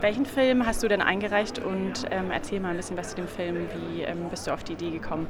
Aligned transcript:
welchen 0.00 0.26
Film 0.26 0.66
hast 0.66 0.82
du 0.82 0.88
denn 0.88 1.02
eingereicht 1.02 1.58
und 1.58 2.06
ähm, 2.10 2.30
erzähl 2.30 2.60
mal 2.60 2.70
ein 2.70 2.76
bisschen 2.76 2.96
was 2.96 3.10
zu 3.10 3.16
dem 3.16 3.28
Film. 3.28 3.66
Wie 3.74 4.02
ähm, 4.02 4.28
bist 4.30 4.46
du 4.46 4.52
auf 4.52 4.64
die 4.64 4.74
Idee 4.74 4.90
gekommen? 4.90 5.26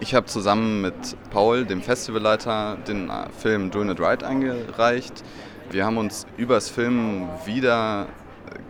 Ich 0.00 0.14
habe 0.14 0.26
zusammen 0.26 0.80
mit 0.80 1.16
Paul, 1.30 1.64
dem 1.64 1.82
Festivalleiter, 1.82 2.76
den 2.86 3.10
Film 3.36 3.70
Doing 3.70 3.90
It 3.90 4.00
Right 4.00 4.22
eingereicht. 4.22 5.24
Wir 5.70 5.84
haben 5.84 5.98
uns 5.98 6.26
übers 6.36 6.68
Film 6.68 7.28
wieder 7.44 8.06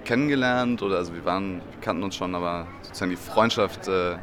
kennengelernt 0.05 0.83
oder 0.83 0.97
also 0.97 1.15
wir 1.15 1.25
waren, 1.25 1.61
kannten 1.81 2.03
uns 2.03 2.17
schon, 2.17 2.35
aber 2.35 2.67
sozusagen 2.83 3.11
die 3.11 3.17
Freundschaft 3.17 3.89
äh, 3.89 4.17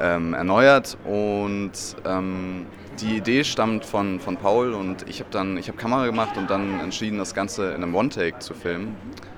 ähm, 0.00 0.34
erneuert 0.34 0.98
und 1.04 1.72
ähm, 2.04 2.66
die 3.00 3.16
Idee 3.16 3.44
stammt 3.44 3.84
von, 3.84 4.20
von 4.20 4.36
Paul 4.36 4.72
und 4.72 5.08
ich 5.08 5.20
habe 5.20 5.30
dann 5.30 5.56
ich 5.56 5.68
habe 5.68 5.78
Kamera 5.78 6.06
gemacht 6.06 6.36
und 6.36 6.50
dann 6.50 6.80
entschieden, 6.80 7.18
das 7.18 7.34
Ganze 7.34 7.70
in 7.70 7.82
einem 7.82 7.94
One-Take 7.94 8.38
zu 8.40 8.54
filmen, 8.54 8.96
äh, 8.98 9.33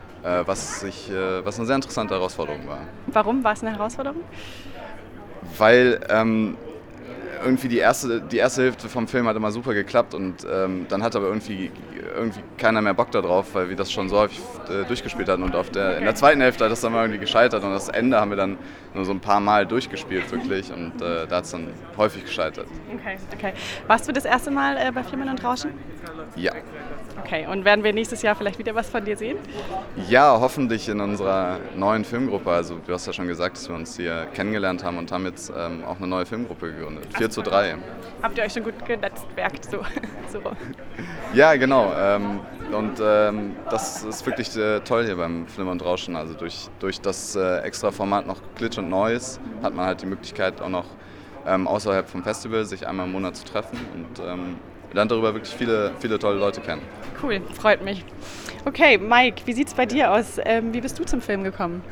was, 0.47 0.83
ich, 0.83 1.11
äh, 1.11 1.45
was 1.45 1.59
eine 1.59 1.67
sehr 1.67 1.77
interessante 1.77 2.15
Herausforderung 2.15 2.67
war. 2.67 2.81
Warum 3.07 3.45
war 3.45 3.53
es 3.53 3.63
eine 3.63 3.73
Herausforderung? 3.73 4.23
Weil 5.57 6.01
ähm, 6.09 6.57
irgendwie 7.45 7.69
die 7.69 7.79
erste, 7.79 8.21
die 8.21 8.39
erste 8.39 8.63
Hälfte 8.63 8.89
vom 8.89 9.07
Film 9.07 9.27
hat 9.27 9.37
immer 9.37 9.51
super 9.51 9.75
geklappt 9.75 10.15
und 10.15 10.47
ähm, 10.51 10.87
dann 10.89 11.03
hat 11.03 11.15
aber 11.17 11.27
irgendwie, 11.27 11.71
irgendwie 12.17 12.41
keiner 12.57 12.83
mehr 12.83 12.95
Bock 12.95 13.11
darauf, 13.11 13.55
weil 13.55 13.69
wir 13.69 13.77
das 13.77 13.93
schon 13.93 14.09
so 14.09 14.19
häufig 14.19 14.41
äh, 14.69 14.85
durchgespielt 14.85 15.29
hatten 15.29 15.43
und 15.43 15.55
auf 15.55 15.71
der, 15.71 15.91
okay. 15.91 15.99
in 15.99 16.05
der 16.05 16.15
zweiten 16.15 16.41
Hälfte 16.41 16.65
hat 16.65 16.73
das 16.73 16.81
dann 16.81 16.93
mal 16.93 17.03
irgendwie 17.03 17.21
gescheitert 17.21 17.63
und 17.63 17.71
das 17.71 17.89
Ende 17.89 18.21
haben 18.21 18.31
wir 18.31 18.37
dann 18.37 18.59
nur 18.95 19.05
so 19.05 19.13
ein 19.13 19.21
paar 19.21 19.41
Mal 19.41 19.67
durchgespielt 19.67 20.31
wirklich 20.33 20.73
und 20.73 21.01
äh, 21.01 21.27
da 21.27 21.37
hat 21.37 21.45
es 21.45 21.51
dann 21.51 21.69
häufig 21.97 22.25
gescheitert. 22.25 22.67
Okay, 22.93 23.17
okay. 23.33 23.53
Warst 23.87 24.09
du 24.09 24.13
das 24.13 24.25
erste 24.25 24.51
Mal 24.51 24.77
äh, 24.77 24.91
bei 24.93 25.03
Flimmern 25.03 25.29
und 25.29 25.45
Rauschen? 25.45 25.71
Ja. 26.37 26.53
Okay, 27.19 27.47
und 27.47 27.65
werden 27.65 27.83
wir 27.83 27.93
nächstes 27.93 28.23
Jahr 28.23 28.35
vielleicht 28.35 28.59
wieder 28.59 28.75
was 28.75 28.89
von 28.89 29.05
dir 29.05 29.17
sehen? 29.17 29.39
Ja, 30.09 30.39
hoffentlich 30.41 30.89
in 30.89 31.01
unserer 31.01 31.59
neuen 31.75 32.05
Filmgruppe. 32.05 32.51
Also 32.51 32.79
du 32.87 32.93
hast 32.93 33.07
ja 33.07 33.13
schon 33.13 33.27
gesagt, 33.27 33.57
dass 33.57 33.69
wir 33.69 33.75
uns 33.75 33.97
hier 33.97 34.27
kennengelernt 34.35 34.85
haben 34.85 34.99
und 34.99 35.11
haben 35.11 35.25
jetzt 35.25 35.53
ähm, 35.57 35.85
auch 35.85 35.97
eine 35.97 36.07
neue 36.07 36.27
Filmgruppe 36.27 36.73
gegründet. 36.73 37.09
4 37.17 37.31
zu 37.31 37.43
3. 37.43 37.77
Habt 38.23 38.39
ihr 38.39 38.45
euch 38.45 38.53
schon 38.53 38.65
gut 38.65 38.85
genetzwerkt? 38.85 39.65
So. 39.65 39.79
so. 40.33 40.41
Ja, 41.33 41.57
genau. 41.57 41.93
Ähm, 41.99 42.41
und 42.73 43.01
ähm, 43.01 43.57
das 43.71 44.05
ist 44.05 44.27
wirklich 44.27 44.57
äh, 44.57 44.81
toll 44.81 45.07
hier 45.07 45.17
beim 45.17 45.47
Film 45.47 45.69
und 45.69 45.85
Rauschen. 45.85 46.17
Also 46.17 46.35
durch, 46.35 46.69
durch 46.81 47.01
das 47.01 47.35
äh, 47.37 47.59
extra 47.61 47.91
Format 47.91 48.27
noch 48.27 48.41
Glitch 48.57 48.79
und 48.79 48.89
Neues 48.89 49.41
hat 49.63 49.75
man 49.75 49.87
halt 49.87 50.03
die 50.03 50.07
Möglichkeit 50.07 50.61
auch 50.61 50.69
noch 50.69 50.87
ähm, 51.47 51.67
außerhalb 51.67 52.09
vom 52.09 52.23
Festival 52.23 52.65
sich 52.65 52.87
einmal 52.87 53.07
im 53.07 53.13
Monat 53.13 53.37
zu 53.37 53.45
treffen 53.45 53.79
und 53.95 54.25
ähm, 54.27 54.57
lernt 54.93 55.11
darüber 55.11 55.35
wirklich 55.35 55.55
viele, 55.55 55.93
viele 55.99 56.19
tolle 56.19 56.39
Leute 56.39 56.61
kennen. 56.61 56.83
Cool, 57.23 57.41
freut 57.55 57.83
mich. 57.83 58.05
Okay, 58.65 58.99
Mike, 58.99 59.43
wie 59.47 59.53
sieht 59.53 59.69
es 59.69 59.75
bei 59.75 59.87
dir 59.87 60.13
aus? 60.13 60.39
Ähm, 60.45 60.75
wie 60.75 60.81
bist 60.81 60.99
du 60.99 61.05
zum 61.05 61.21
Film 61.21 61.45
gekommen? 61.45 61.83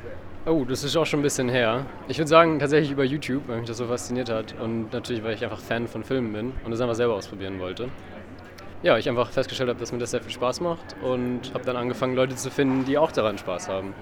Oh, 0.47 0.64
das 0.69 0.84
ist 0.84 0.95
auch 0.97 1.06
schon 1.06 1.20
ein 1.20 1.23
bisschen 1.23 1.48
her. 1.48 1.86
Ich 2.06 2.19
würde 2.19 2.28
sagen, 2.28 2.59
tatsächlich 2.59 2.91
über 2.91 3.05
YouTube, 3.05 3.45
weil 3.47 3.59
mich 3.59 3.67
das 3.67 3.78
so 3.78 3.86
fasziniert 3.86 4.28
hat. 4.28 4.55
Und 4.61 4.92
natürlich, 4.92 5.25
weil 5.25 5.34
ich 5.34 5.42
einfach 5.42 5.61
Fan 5.61 5.89
von 5.89 6.05
Filmen 6.05 6.33
bin 6.33 6.53
und 6.64 6.70
das 6.70 6.81
einfach 6.81 6.95
selber 6.95 7.14
ausprobieren 7.14 7.59
wollte. 7.61 7.89
Ja, 8.83 8.98
ich 8.98 9.08
einfach 9.08 9.31
festgestellt 9.31 9.70
habe, 9.70 9.81
dass 9.81 9.92
mir 9.92 9.98
das 9.98 10.11
sehr 10.11 10.20
viel 10.20 10.33
Spaß 10.33 10.61
macht 10.61 10.97
und 11.03 11.55
habe 11.55 11.64
dann 11.64 11.77
angefangen, 11.77 12.14
Leute 12.14 12.36
zu 12.36 12.51
finden, 12.51 12.84
die 12.84 12.98
auch 12.98 13.11
daran 13.11 13.39
Spaß 13.39 13.70
haben. 13.70 13.95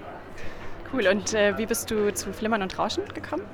Cool, 0.92 1.06
und 1.06 1.32
äh, 1.32 1.56
wie 1.56 1.66
bist 1.66 1.88
du 1.90 2.12
zu 2.12 2.32
Flimmern 2.32 2.62
und 2.62 2.76
Rauschen 2.76 3.04
gekommen? 3.14 3.44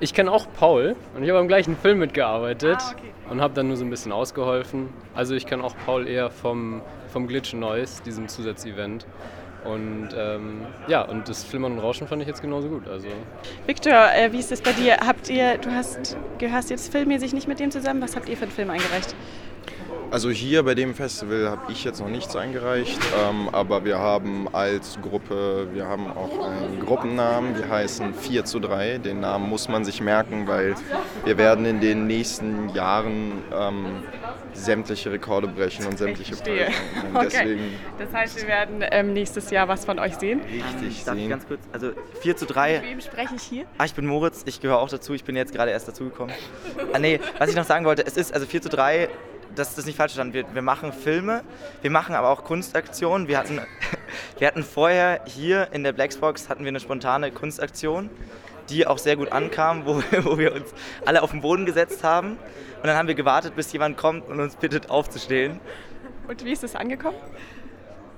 Ich 0.00 0.14
kenne 0.14 0.30
auch 0.30 0.46
Paul 0.56 0.94
und 1.16 1.24
ich 1.24 1.28
habe 1.28 1.40
am 1.40 1.48
gleichen 1.48 1.76
Film 1.76 1.98
mitgearbeitet 1.98 2.78
ah, 2.80 2.92
okay. 2.96 3.10
und 3.30 3.40
habe 3.40 3.54
dann 3.54 3.66
nur 3.66 3.76
so 3.76 3.84
ein 3.84 3.90
bisschen 3.90 4.12
ausgeholfen. 4.12 4.90
Also 5.14 5.34
ich 5.34 5.44
kenne 5.44 5.64
auch 5.64 5.74
Paul 5.86 6.06
eher 6.06 6.30
vom, 6.30 6.82
vom 7.08 7.26
Glitch 7.26 7.52
Noise, 7.52 8.02
diesem 8.04 8.28
Zusatzevent. 8.28 9.06
Und 9.64 10.10
ähm, 10.16 10.66
ja, 10.86 11.02
und 11.02 11.28
das 11.28 11.42
Flimmern 11.42 11.72
und 11.72 11.78
Rauschen 11.80 12.06
fand 12.06 12.22
ich 12.22 12.28
jetzt 12.28 12.42
genauso 12.42 12.68
gut. 12.68 12.86
Also. 12.86 13.08
Victor, 13.66 14.08
äh, 14.14 14.32
wie 14.32 14.38
ist 14.38 14.52
das 14.52 14.62
bei 14.62 14.70
dir? 14.70 14.98
Habt 15.04 15.28
ihr, 15.30 15.58
du 15.58 15.70
hast, 15.72 16.16
gehörst 16.38 16.70
jetzt 16.70 16.92
filmmäßig 16.92 17.32
nicht 17.34 17.48
mit 17.48 17.58
dem 17.58 17.72
zusammen. 17.72 18.00
Was 18.00 18.14
habt 18.14 18.28
ihr 18.28 18.36
für 18.36 18.44
einen 18.44 18.52
Film 18.52 18.70
eingereicht? 18.70 19.16
Also 20.10 20.30
hier 20.30 20.62
bei 20.62 20.74
dem 20.74 20.94
Festival 20.94 21.50
habe 21.50 21.70
ich 21.70 21.84
jetzt 21.84 22.00
noch 22.00 22.08
nichts 22.08 22.34
eingereicht, 22.34 22.98
ähm, 23.28 23.50
aber 23.52 23.84
wir 23.84 23.98
haben 23.98 24.48
als 24.54 24.98
Gruppe, 25.02 25.68
wir 25.74 25.86
haben 25.86 26.10
auch 26.10 26.46
einen 26.46 26.80
Gruppennamen, 26.80 27.58
wir 27.58 27.68
heißen 27.68 28.14
4 28.14 28.46
zu 28.46 28.58
3. 28.58 28.98
Den 28.98 29.20
Namen 29.20 29.50
muss 29.50 29.68
man 29.68 29.84
sich 29.84 30.00
merken, 30.00 30.48
weil 30.48 30.76
wir 31.24 31.36
werden 31.36 31.66
in 31.66 31.80
den 31.80 32.06
nächsten 32.06 32.70
Jahren 32.70 33.42
ähm, 33.52 34.02
sämtliche 34.54 35.12
Rekorde 35.12 35.46
brechen 35.46 35.86
und 35.86 35.98
sämtliche 35.98 36.36
Preise. 36.36 36.72
Okay. 37.14 37.58
Das 37.98 38.12
heißt, 38.12 38.40
wir 38.40 38.48
werden 38.48 38.84
ähm, 38.90 39.12
nächstes 39.12 39.50
Jahr 39.50 39.68
was 39.68 39.84
von 39.84 39.98
euch 39.98 40.16
sehen? 40.16 40.40
Richtig 40.40 41.00
ähm, 41.00 41.04
Darf 41.04 41.16
ich 41.16 41.28
ganz 41.28 41.46
kurz, 41.46 41.60
also 41.70 41.90
4 42.22 42.36
zu 42.36 42.46
3. 42.46 42.80
Mit 42.80 42.82
wem 42.90 43.00
spreche 43.02 43.34
ich 43.36 43.42
hier? 43.42 43.64
Ah, 43.76 43.84
ich 43.84 43.94
bin 43.94 44.06
Moritz, 44.06 44.42
ich 44.46 44.60
gehöre 44.60 44.78
auch 44.78 44.88
dazu, 44.88 45.12
ich 45.12 45.24
bin 45.24 45.36
jetzt 45.36 45.52
gerade 45.52 45.70
erst 45.70 45.86
dazugekommen. 45.86 46.34
ah 46.94 46.98
nee, 46.98 47.20
was 47.38 47.50
ich 47.50 47.56
noch 47.56 47.64
sagen 47.64 47.84
wollte, 47.84 48.06
es 48.06 48.16
ist 48.16 48.32
also 48.32 48.46
4 48.46 48.62
zu 48.62 48.68
3 48.70 49.08
dass 49.54 49.74
das 49.74 49.86
nicht 49.86 49.96
falsch 49.96 50.12
verstanden 50.12 50.34
wird. 50.34 50.54
Wir 50.54 50.62
machen 50.62 50.92
Filme, 50.92 51.42
wir 51.82 51.90
machen 51.90 52.14
aber 52.14 52.30
auch 52.30 52.44
Kunstaktionen. 52.44 53.28
Wir 53.28 53.38
hatten, 53.38 53.60
wir 54.38 54.46
hatten 54.46 54.62
vorher 54.62 55.20
hier 55.26 55.68
in 55.72 55.84
der 55.84 55.92
Blacksbox 55.92 56.48
hatten 56.48 56.64
wir 56.64 56.68
eine 56.68 56.80
spontane 56.80 57.30
Kunstaktion, 57.30 58.10
die 58.68 58.86
auch 58.86 58.98
sehr 58.98 59.16
gut 59.16 59.32
ankam, 59.32 59.86
wo, 59.86 59.96
wo 60.22 60.38
wir 60.38 60.54
uns 60.54 60.72
alle 61.04 61.22
auf 61.22 61.30
den 61.30 61.40
Boden 61.40 61.66
gesetzt 61.66 62.04
haben. 62.04 62.38
Und 62.76 62.86
dann 62.86 62.96
haben 62.96 63.08
wir 63.08 63.14
gewartet, 63.14 63.56
bis 63.56 63.72
jemand 63.72 63.96
kommt 63.96 64.28
und 64.28 64.40
uns 64.40 64.56
bittet 64.56 64.90
aufzustehen. 64.90 65.60
Und 66.28 66.44
wie 66.44 66.52
ist 66.52 66.62
es 66.62 66.76
angekommen? 66.76 67.16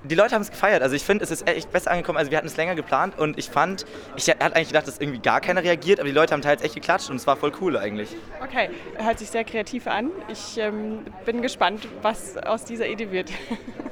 Die 0.03 0.15
Leute 0.15 0.35
haben 0.35 0.41
es 0.41 0.49
gefeiert. 0.51 0.81
Also 0.81 0.95
ich 0.95 1.03
finde, 1.03 1.23
es 1.23 1.31
ist 1.31 1.47
echt 1.47 1.71
besser 1.71 1.91
angekommen. 1.91 2.17
Also 2.17 2.31
wir 2.31 2.37
hatten 2.37 2.47
es 2.47 2.57
länger 2.57 2.75
geplant 2.75 3.17
und 3.17 3.37
ich 3.37 3.49
fand, 3.49 3.85
ich 4.15 4.29
hatte 4.29 4.55
eigentlich 4.55 4.69
gedacht, 4.69 4.87
dass 4.87 4.99
irgendwie 4.99 5.19
gar 5.19 5.41
keiner 5.41 5.63
reagiert, 5.63 5.99
aber 5.99 6.09
die 6.09 6.15
Leute 6.15 6.33
haben 6.33 6.41
teils 6.41 6.61
echt 6.61 6.75
geklatscht 6.75 7.09
und 7.09 7.17
es 7.17 7.27
war 7.27 7.37
voll 7.37 7.51
cool 7.61 7.77
eigentlich. 7.77 8.15
Okay, 8.43 8.69
hört 8.97 9.19
sich 9.19 9.29
sehr 9.29 9.43
kreativ 9.43 9.87
an. 9.87 10.11
Ich 10.27 10.57
ähm, 10.57 11.05
bin 11.25 11.41
gespannt, 11.41 11.87
was 12.01 12.37
aus 12.37 12.65
dieser 12.65 12.87
Idee 12.87 13.11
wird. 13.11 13.29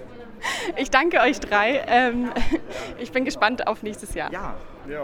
ich 0.77 0.89
danke 0.89 1.19
euch 1.19 1.39
drei. 1.39 1.83
Ähm, 1.87 2.31
ich 2.99 3.11
bin 3.11 3.25
gespannt 3.25 3.67
auf 3.67 3.83
nächstes 3.83 4.13
Jahr. 4.13 4.31
Ja, 4.31 4.55
ja. 4.89 5.03